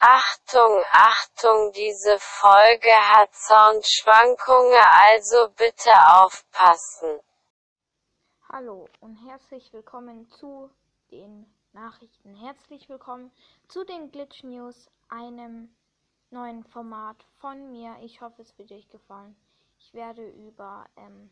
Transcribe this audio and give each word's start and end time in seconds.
Achtung, 0.00 0.80
Achtung, 0.92 1.72
diese 1.72 2.20
Folge 2.20 2.92
hat 2.92 3.34
Soundschwankungen, 3.34 4.78
also 4.80 5.48
bitte 5.56 5.90
aufpassen. 6.06 7.18
Hallo 8.48 8.88
und 9.00 9.16
herzlich 9.26 9.72
willkommen 9.72 10.28
zu 10.28 10.70
den 11.10 11.52
Nachrichten. 11.72 12.32
Herzlich 12.36 12.88
willkommen 12.88 13.32
zu 13.66 13.82
den 13.82 14.12
Glitch 14.12 14.44
News, 14.44 14.88
einem 15.08 15.74
neuen 16.30 16.62
Format 16.62 17.16
von 17.40 17.72
mir. 17.72 17.96
Ich 18.00 18.20
hoffe, 18.20 18.42
es 18.42 18.56
wird 18.56 18.70
euch 18.70 18.88
gefallen. 18.90 19.34
Ich 19.80 19.92
werde 19.94 20.24
über 20.28 20.86
ähm, 20.96 21.28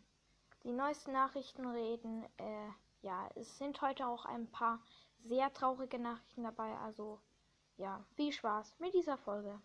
die 0.64 0.72
neuesten 0.72 1.12
Nachrichten 1.12 1.68
reden. 1.68 2.24
Äh, 2.38 2.68
ja, 3.02 3.28
es 3.36 3.58
sind 3.58 3.80
heute 3.80 4.08
auch 4.08 4.24
ein 4.24 4.50
paar 4.50 4.80
sehr 5.22 5.52
traurige 5.52 6.00
Nachrichten 6.00 6.42
dabei, 6.42 6.76
also 6.78 7.20
ja, 7.78 8.04
viel 8.14 8.32
Spaß 8.32 8.74
mit 8.78 8.94
dieser 8.94 9.16
Folge. 9.18 9.58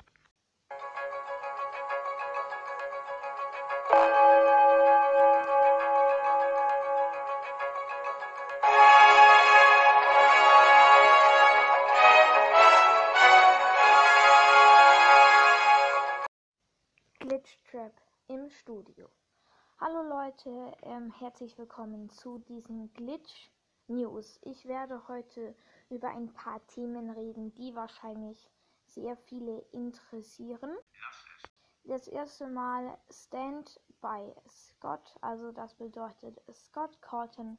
Glitchtrap 17.20 17.94
im 18.28 18.50
Studio. 18.50 19.08
Hallo 19.80 20.04
Leute, 20.04 20.78
ähm, 20.84 21.12
herzlich 21.18 21.58
willkommen 21.58 22.10
zu 22.10 22.40
diesen 22.40 22.94
Glitch 22.94 23.50
News. 23.92 24.40
Ich 24.44 24.66
werde 24.66 25.08
heute 25.08 25.56
über 25.90 26.10
ein 26.10 26.34
paar 26.34 26.66
Themen 26.68 27.10
reden, 27.10 27.54
die 27.56 27.76
wahrscheinlich 27.76 28.50
sehr 28.86 29.16
viele 29.18 29.60
interessieren. 29.72 30.76
Das 31.84 32.08
erste 32.08 32.48
Mal 32.48 32.98
Stand 33.10 33.80
by 34.02 34.34
Scott, 34.48 35.18
also 35.22 35.52
das 35.52 35.76
bedeutet 35.76 36.42
Scott 36.52 37.02
Corton 37.02 37.58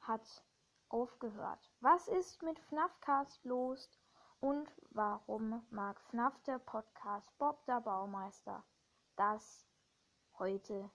hat 0.00 0.44
aufgehört. 0.88 1.70
Was 1.80 2.08
ist 2.08 2.42
mit 2.42 2.58
FNAFcast 2.58 3.44
los 3.44 3.88
und 4.40 4.68
warum 4.90 5.66
mag 5.70 6.00
FNAF 6.10 6.40
der 6.42 6.58
Podcast 6.58 7.36
Bob 7.38 7.64
der 7.66 7.80
Baumeister? 7.80 8.64
Das 9.16 9.66
heute 10.38 10.90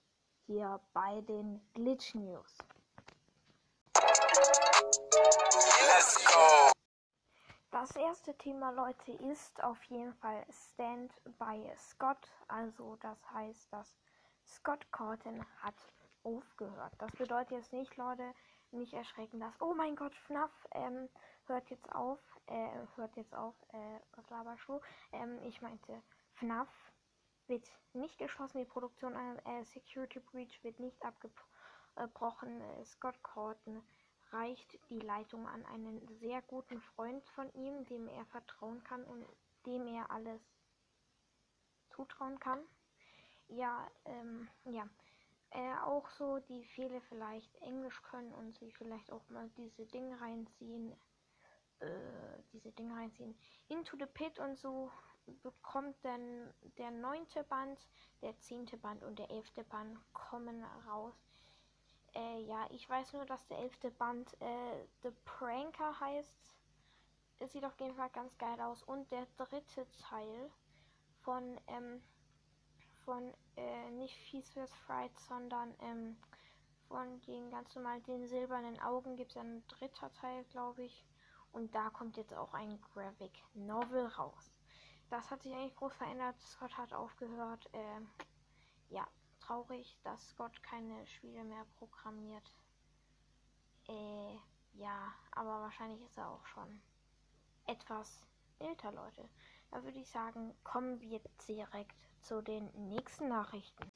hier 0.46 0.80
bei 0.94 1.22
den 1.22 1.62
Glitch 1.74 2.16
News. 2.16 2.58
Let's 5.90 6.24
go! 6.24 6.72
Das 7.72 7.96
erste 7.96 8.38
Thema, 8.38 8.70
Leute, 8.72 9.12
ist 9.32 9.64
auf 9.64 9.82
jeden 9.86 10.14
Fall 10.16 10.46
Stand 10.52 11.12
by 11.40 11.68
Scott. 11.78 12.28
Also 12.48 12.96
das 12.98 13.18
heißt, 13.32 13.74
dass 13.74 13.96
Scott 14.46 14.86
Corton 14.92 15.44
hat 15.62 15.76
aufgehört. 16.24 16.94
Das 17.00 17.12
bedeutet 17.14 17.52
jetzt 17.52 17.74
nicht, 17.74 17.98
Leute, 17.98 18.36
nicht 18.70 18.94
erschrecken, 18.94 19.40
dass, 19.40 19.60
oh 19.62 19.74
mein 19.74 19.96
Gott, 19.96 20.14
FNAF 20.28 20.52
ähm, 20.74 21.10
hört 21.48 21.68
jetzt 21.72 21.92
auf, 21.96 22.20
äh, 22.46 22.70
hört 22.96 23.16
jetzt 23.16 23.34
auf, 23.34 23.56
äh, 23.74 24.00
was 24.16 24.30
Laberschuh. 24.30 24.80
Ähm, 25.12 25.40
ich 25.44 25.60
meinte, 25.62 26.04
FNAF 26.34 26.70
wird 27.48 27.68
nicht 27.94 28.20
geschlossen, 28.20 28.60
die 28.60 28.66
Produktion 28.66 29.16
äh, 29.16 29.64
Security 29.64 30.20
Breach 30.20 30.64
wird 30.64 30.80
nicht 30.80 31.02
abgebrochen. 31.04 32.62
Äh, 32.62 32.86
Scott 32.86 33.22
Corton 33.24 33.82
reicht 34.32 34.80
die 34.90 35.00
Leitung 35.00 35.48
an 35.48 35.66
einen 35.66 36.08
sehr 36.20 36.42
guten 36.44 36.82
Freund 36.82 37.28
von 37.30 37.52
ihm, 37.54 37.86
dem 37.86 38.08
er 38.08 38.26
vertrauen 38.28 38.84
kann 38.84 39.04
und 39.04 39.26
dem 39.66 39.88
er 39.88 40.10
alles 40.12 40.42
zutrauen 41.90 42.40
kann. 42.40 42.60
Ja, 43.48 43.90
ähm, 44.06 44.48
ja. 44.66 44.88
Äh, 45.52 45.74
auch 45.84 46.08
so, 46.12 46.38
die 46.38 46.64
viele 46.64 47.02
vielleicht 47.02 47.56
Englisch 47.62 48.04
können 48.04 48.32
und 48.34 48.56
sich 48.56 48.76
vielleicht 48.78 49.12
auch 49.12 49.28
mal 49.30 49.50
diese 49.58 49.86
Dinge 49.88 50.22
reinziehen, 50.22 50.94
äh, 51.80 52.44
diese 52.54 52.72
Dinge 52.72 52.96
reinziehen. 52.96 53.36
Into 53.68 53.98
the 53.98 54.06
Pit 54.06 54.38
und 54.38 54.60
so 54.60 54.92
bekommt 55.42 55.96
dann 56.04 56.54
der 56.78 56.92
neunte 56.92 57.44
Band, 57.46 57.80
der 58.22 58.38
zehnte 58.40 58.78
Band 58.78 59.04
und 59.04 59.18
der 59.18 59.32
elfte 59.32 59.64
Band 59.64 59.98
kommen 60.14 60.64
raus. 60.88 61.16
Äh, 62.16 62.42
ja, 62.44 62.68
ich 62.72 62.90
weiß 62.90 63.14
nur, 63.14 63.26
dass 63.26 63.46
der 63.48 63.60
elfte 63.60 63.92
Band 63.92 64.34
äh, 64.42 64.88
The 65.04 65.12
Pranker 65.26 66.00
heißt. 66.00 66.54
Es 67.40 67.52
sieht 67.54 67.64
auf 67.64 67.80
jeden 67.80 67.96
Fall 67.96 68.10
ganz 68.10 68.38
geil 68.38 68.60
aus. 68.62 68.84
Und 68.84 69.10
der 69.12 69.26
dritte 69.38 69.88
Teil 70.10 70.52
von, 71.22 71.60
ähm, 71.68 72.02
von, 73.06 73.34
äh, 73.56 73.92
nicht 73.92 74.16
Feast 74.30 74.54
vs. 74.54 74.74
Fright, 74.86 75.18
sondern, 75.20 75.74
ähm, 75.82 76.18
von 76.88 77.22
den 77.22 77.52
ganz 77.52 77.76
normalen, 77.76 78.04
den 78.04 78.28
silbernen 78.28 78.80
Augen 78.82 79.16
gibt 79.16 79.32
es 79.32 79.38
ein 79.38 79.66
dritter 79.68 80.12
Teil, 80.14 80.44
glaube 80.46 80.84
ich. 80.84 81.06
Und 81.52 81.74
da 81.74 81.90
kommt 81.92 82.18
jetzt 82.18 82.34
auch 82.34 82.54
ein 82.54 82.82
Graphic 82.94 83.32
Novel 83.54 84.08
raus. 84.08 84.52
Das 85.10 85.30
hat 85.32 85.44
sich 85.44 85.54
eigentlich 85.54 85.76
groß 85.76 85.94
verändert. 85.94 86.40
Scott 86.40 86.78
hat 86.78 86.94
aufgehört. 86.94 87.68
Äh, 87.74 88.02
ja, 88.90 89.08
traurig, 89.50 89.98
dass 90.04 90.30
Scott 90.30 90.62
keine 90.62 91.06
Spiele 91.08 91.44
mehr 91.44 91.66
programmiert. 91.80 92.52
Äh, 93.88 94.36
ja, 94.74 95.14
aber 95.32 95.62
wahrscheinlich 95.62 96.02
ist 96.04 96.18
er 96.18 96.30
auch 96.30 96.46
schon 96.46 96.82
etwas 97.66 98.28
älter, 98.60 98.92
Leute. 98.92 99.28
Da 99.72 99.84
würde 99.84 100.00
ich 100.00 100.10
sagen, 100.10 100.54
kommen 100.64 101.02
wir 101.02 101.20
direkt 101.48 101.96
zu 102.22 102.42
den 102.42 102.70
nächsten 102.90 103.28
Nachrichten. 103.28 103.92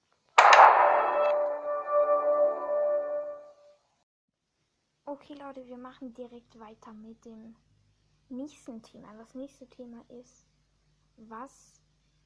Okay, 5.05 5.33
Leute, 5.35 5.67
wir 5.67 5.77
machen 5.77 6.13
direkt 6.15 6.59
weiter 6.59 6.93
mit 6.93 7.23
dem 7.25 7.55
nächsten 8.29 8.81
Thema. 8.81 9.13
Das 9.17 9.35
nächste 9.35 9.67
Thema 9.67 10.03
ist, 10.09 10.47
was 11.17 11.79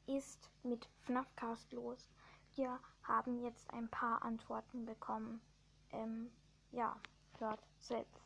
ist 0.05 0.49
mit 0.63 0.88
FNAFcast 1.01 1.73
los? 1.73 2.09
Wir 2.57 2.79
haben 3.03 3.44
jetzt 3.44 3.72
ein 3.72 3.88
paar 3.88 4.19
Antworten 4.23 4.84
bekommen. 4.84 5.40
Ähm, 5.91 6.31
ja, 6.72 7.00
hört 7.38 7.59
selbst. 7.79 8.19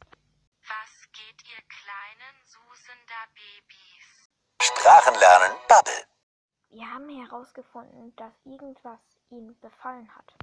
Was 0.64 1.12
geht 1.12 1.44
ihr 1.44 1.62
kleinen 1.68 2.38
Susender 2.46 3.28
Babys? 3.34 4.30
Sprachenlernen 4.62 5.58
Bubble. 5.68 6.08
Wir 6.70 6.90
haben 6.90 7.10
herausgefunden, 7.10 8.16
dass 8.16 8.32
irgendwas 8.46 9.02
ihm 9.32 9.60
befallen 9.60 10.10
hat. 10.16 10.34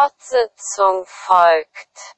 Fortsetzung 0.00 1.04
folgt. 1.04 2.16